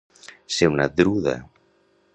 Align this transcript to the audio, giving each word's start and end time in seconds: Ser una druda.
Ser 0.59 0.69
una 0.71 0.89
druda. 1.01 1.37